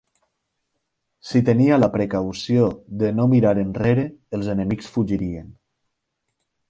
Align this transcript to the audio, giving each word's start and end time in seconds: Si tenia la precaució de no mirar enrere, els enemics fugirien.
Si 1.31 1.41
tenia 1.49 1.77
la 1.81 1.89
precaució 1.97 2.65
de 3.03 3.11
no 3.19 3.27
mirar 3.35 3.51
enrere, 3.65 4.07
els 4.39 4.51
enemics 4.55 4.93
fugirien. 4.97 5.53